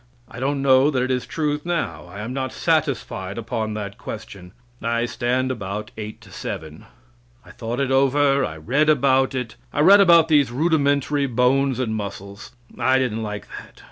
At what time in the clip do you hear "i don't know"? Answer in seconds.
0.27-0.89